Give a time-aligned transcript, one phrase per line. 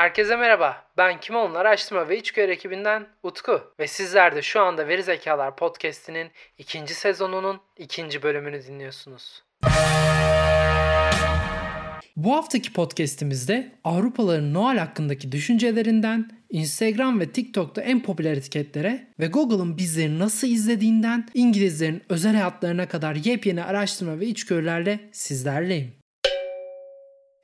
[0.00, 0.76] Herkese merhaba.
[0.96, 3.62] Ben Kim Onlar Araştırma ve İçgör ekibinden Utku.
[3.80, 9.42] Ve sizler de şu anda Veri Zekalar Podcast'inin ikinci sezonunun ikinci bölümünü dinliyorsunuz.
[12.16, 19.76] Bu haftaki podcast'imizde Avrupalıların Noel hakkındaki düşüncelerinden, Instagram ve TikTok'ta en popüler etiketlere ve Google'ın
[19.76, 25.99] bizleri nasıl izlediğinden İngilizlerin özel hayatlarına kadar yepyeni araştırma ve içgörülerle sizlerleyim.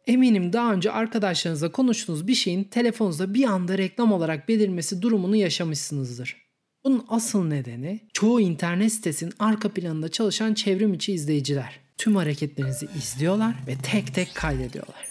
[0.07, 6.37] Eminim daha önce arkadaşlarınızla konuştuğunuz bir şeyin telefonunuzda bir anda reklam olarak belirmesi durumunu yaşamışsınızdır.
[6.85, 11.81] Bunun asıl nedeni çoğu internet sitesinin arka planında çalışan çevrim içi izleyiciler.
[11.99, 15.07] Tüm hareketlerinizi izliyorlar ve tek tek kaydediyorlar.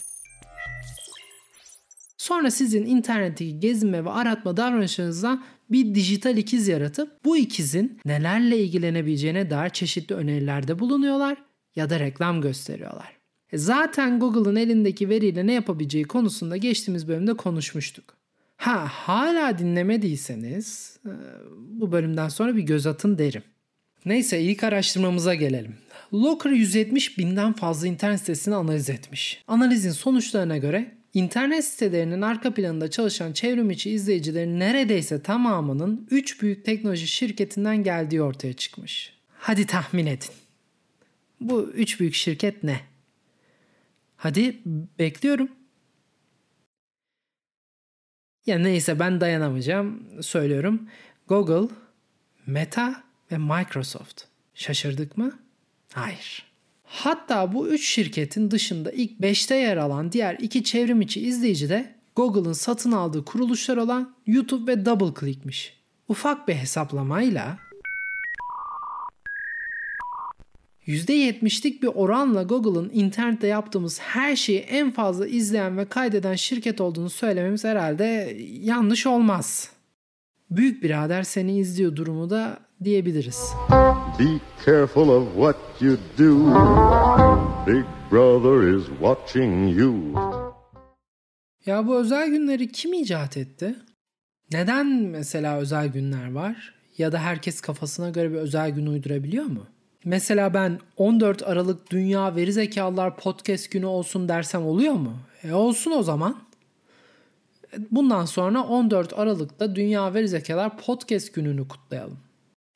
[2.17, 9.49] Sonra sizin internetteki gezinme ve aratma davranışlarınızda bir dijital ikiz yaratıp bu ikizin nelerle ilgilenebileceğine
[9.49, 11.37] dair çeşitli önerilerde bulunuyorlar
[11.75, 13.14] ya da reklam gösteriyorlar.
[13.55, 18.17] E zaten Google'ın elindeki veriyle ne yapabileceği konusunda geçtiğimiz bölümde konuşmuştuk.
[18.57, 21.11] Ha hala dinlemediyseniz e,
[21.69, 23.43] bu bölümden sonra bir göz atın derim.
[24.05, 25.75] Neyse ilk araştırmamıza gelelim.
[26.13, 29.43] Locker 170 binden fazla internet sitesini analiz etmiş.
[29.47, 36.65] Analizin sonuçlarına göre internet sitelerinin arka planında çalışan çevrim içi izleyicilerin neredeyse tamamının 3 büyük
[36.65, 39.13] teknoloji şirketinden geldiği ortaya çıkmış.
[39.37, 40.31] Hadi tahmin edin.
[41.41, 42.94] Bu 3 büyük şirket ne?
[44.25, 44.59] Hadi
[44.99, 45.49] bekliyorum.
[48.45, 50.03] Ya neyse ben dayanamayacağım.
[50.21, 50.89] Söylüyorum.
[51.27, 51.75] Google,
[52.45, 54.23] Meta ve Microsoft.
[54.53, 55.39] Şaşırdık mı?
[55.93, 56.45] Hayır.
[56.83, 61.95] Hatta bu üç şirketin dışında ilk 5'te yer alan diğer iki çevrim içi izleyici de
[62.15, 65.73] Google'ın satın aldığı kuruluşlar olan YouTube ve DoubleClick'miş.
[66.07, 67.57] Ufak bir hesaplamayla
[70.87, 77.09] %70'lik bir oranla Google'ın internette yaptığımız her şeyi en fazla izleyen ve kaydeden şirket olduğunu
[77.09, 79.69] söylememiz herhalde yanlış olmaz.
[80.49, 83.53] Büyük birader seni izliyor durumu da diyebiliriz.
[84.19, 86.35] Be careful of what you do.
[87.67, 89.95] Big brother is watching you.
[91.65, 93.75] Ya bu özel günleri kim icat etti?
[94.51, 96.73] Neden mesela özel günler var?
[96.97, 99.67] Ya da herkes kafasına göre bir özel gün uydurabiliyor mu?
[100.05, 105.13] Mesela ben 14 Aralık Dünya Veri Zekalılar Podcast günü olsun dersem oluyor mu?
[105.43, 106.37] E olsun o zaman.
[107.91, 112.17] Bundan sonra 14 Aralık'ta Dünya Veri Zekalar Podcast gününü kutlayalım.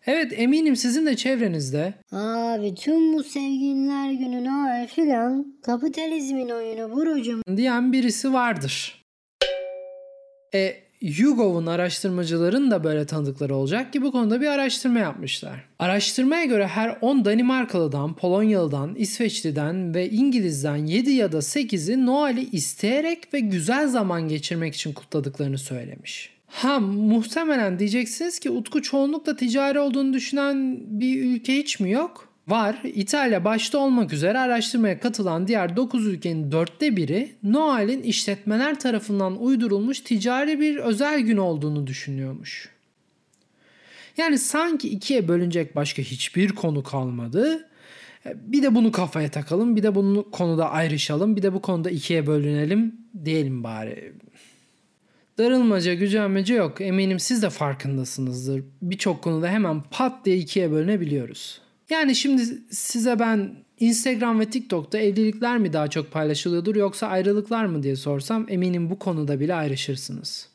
[0.06, 7.42] Evet eminim sizin de çevrenizde Abi tüm bu sevgililer günü Noel filan kapitalizmin oyunu burucum
[7.58, 9.04] diyen birisi vardır.
[10.54, 15.66] E YouGov'un araştırmacıların da böyle tanıdıkları olacak ki bu konuda bir araştırma yapmışlar.
[15.80, 23.34] Araştırmaya göre her 10 Danimarkalı'dan, Polonyalı'dan, İsveçli'den ve İngiliz'den 7 ya da 8'i Noel'i isteyerek
[23.34, 26.40] ve güzel zaman geçirmek için kutladıklarını söylemiş.
[26.48, 32.29] Ha muhtemelen diyeceksiniz ki Utku çoğunlukla ticari olduğunu düşünen bir ülke hiç mi yok?
[32.50, 32.82] Var.
[32.84, 40.00] İtalya başta olmak üzere araştırmaya katılan diğer 9 ülkenin dörtte biri Noel'in işletmeler tarafından uydurulmuş
[40.00, 42.70] ticari bir özel gün olduğunu düşünüyormuş.
[44.18, 47.68] Yani sanki ikiye bölünecek başka hiçbir konu kalmadı.
[48.26, 51.90] E, bir de bunu kafaya takalım, bir de bunu konuda ayrışalım, bir de bu konuda
[51.90, 52.96] ikiye bölünelim
[53.26, 54.14] diyelim bari.
[55.38, 56.81] Darılmaca, gücenmece yok.
[56.81, 58.64] Eminim siz de farkındasınızdır.
[58.81, 61.62] Birçok konuda hemen pat diye ikiye bölünebiliyoruz.
[61.90, 67.84] Yani şimdi size ben Instagram ve TikTok'ta evlilikler mi daha çok paylaşılıyordur yoksa ayrılıklar mı
[67.84, 70.50] diye sorsam eminim bu konuda bile ayrışırsınız.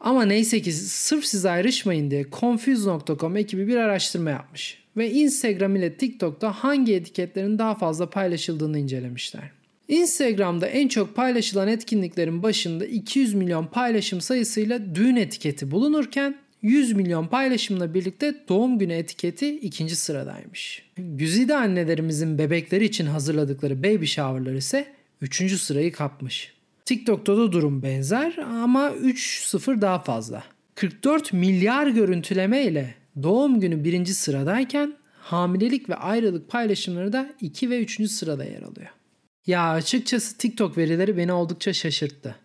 [0.00, 5.96] Ama neyse ki sırf siz ayrışmayın diye Confuse.com ekibi bir araştırma yapmış ve Instagram ile
[5.96, 9.50] TikTok'ta hangi etiketlerin daha fazla paylaşıldığını incelemişler.
[9.88, 17.26] Instagram'da en çok paylaşılan etkinliklerin başında 200 milyon paylaşım sayısıyla düğün etiketi bulunurken 100 milyon
[17.26, 20.82] paylaşımla birlikte doğum günü etiketi ikinci sıradaymış.
[20.96, 24.86] Güzide annelerimizin bebekleri için hazırladıkları baby shower'lar ise
[25.20, 26.52] üçüncü sırayı kapmış.
[26.84, 30.44] TikTok'ta da durum benzer ama 3-0 daha fazla.
[30.74, 37.80] 44 milyar görüntüleme ile doğum günü birinci sıradayken hamilelik ve ayrılık paylaşımları da 2 ve
[37.82, 38.10] 3.
[38.10, 38.88] sırada yer alıyor.
[39.46, 42.36] Ya açıkçası TikTok verileri beni oldukça şaşırttı.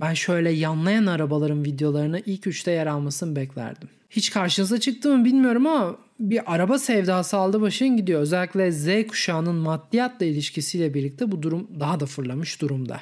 [0.00, 3.88] Ben şöyle yanlayan arabaların videolarını ilk üçte yer almasını beklerdim.
[4.10, 8.20] Hiç karşınıza çıktı mı bilmiyorum ama bir araba sevdası aldı başın gidiyor.
[8.20, 13.00] Özellikle Z kuşağının maddiyatla ilişkisiyle birlikte bu durum daha da fırlamış durumda.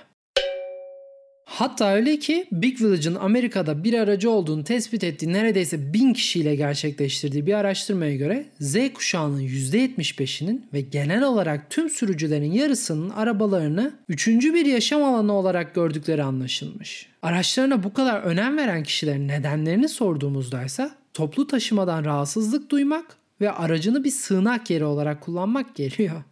[1.55, 7.47] Hatta öyle ki Big Village'ın Amerika'da bir aracı olduğunu tespit ettiği neredeyse bin kişiyle gerçekleştirdiği
[7.47, 14.67] bir araştırmaya göre Z kuşağının %75'inin ve genel olarak tüm sürücülerin yarısının arabalarını üçüncü bir
[14.67, 17.06] yaşam alanı olarak gördükleri anlaşılmış.
[17.23, 24.05] Araçlarına bu kadar önem veren kişilerin nedenlerini sorduğumuzda ise toplu taşımadan rahatsızlık duymak ve aracını
[24.05, 26.23] bir sığınak yeri olarak kullanmak geliyor.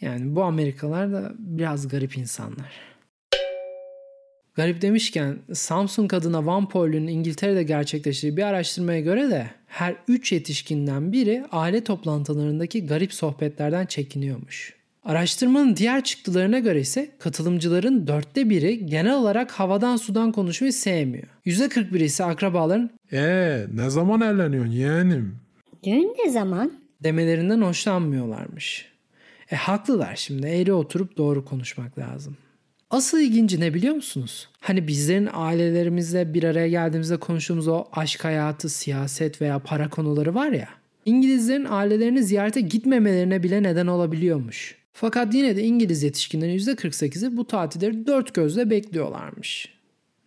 [0.00, 2.97] Yani bu Amerikalılar da biraz garip insanlar.
[4.58, 11.12] Garip demişken Samsung adına Van Poyle'ün İngiltere'de gerçekleştirdiği bir araştırmaya göre de her 3 yetişkinden
[11.12, 14.74] biri aile toplantılarındaki garip sohbetlerden çekiniyormuş.
[15.04, 21.28] Araştırmanın diğer çıktılarına göre ise katılımcıların dörtte biri genel olarak havadan sudan konuşmayı sevmiyor.
[21.46, 25.36] %41 ise akrabaların Ee, ne zaman evleniyorsun yeğenim?
[25.84, 26.72] Düğün ne zaman?
[27.02, 28.86] demelerinden hoşlanmıyorlarmış.
[29.50, 32.36] E haklılar şimdi eğri oturup doğru konuşmak lazım.
[32.90, 34.48] Asıl ilginci ne biliyor musunuz?
[34.60, 40.52] Hani bizlerin ailelerimizle bir araya geldiğimizde konuştuğumuz o aşk hayatı, siyaset veya para konuları var
[40.52, 40.68] ya.
[41.04, 44.76] İngilizlerin ailelerini ziyarete gitmemelerine bile neden olabiliyormuş.
[44.92, 49.68] Fakat yine de İngiliz yetişkinlerin %48'i bu tatilleri dört gözle bekliyorlarmış.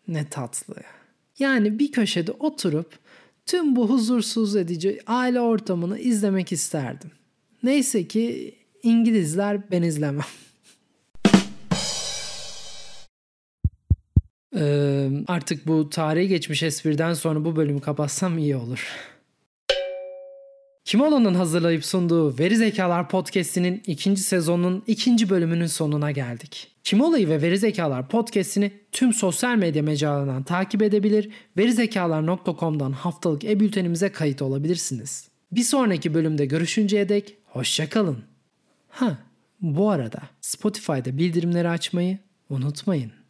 [0.08, 0.92] Ne tatlı ya.
[1.40, 3.00] Yani bir köşede oturup
[3.46, 7.12] tüm bu huzursuz edici aile ortamını izlemek isterdim.
[7.64, 10.26] Neyse ki İngilizler ben izlemem.
[14.56, 18.88] Ee, artık bu tarihi geçmiş espriden sonra bu bölümü kapatsam iyi olur.
[20.86, 26.72] Kimono'nun hazırlayıp sunduğu Veri Zekalar Podcast'inin ikinci sezonunun ikinci bölümünün sonuna geldik.
[26.84, 34.42] Kimono'yu ve Veri Zekalar Podcast'ini tüm sosyal medya mecralarından takip edebilir, verizekalar.com'dan haftalık e-bültenimize kayıt
[34.42, 35.28] olabilirsiniz.
[35.52, 38.24] Bir sonraki bölümde görüşünceye dek hoşçakalın.
[38.90, 39.18] Ha,
[39.62, 42.18] bu arada Spotify'da bildirimleri açmayı
[42.50, 43.21] unutmayın.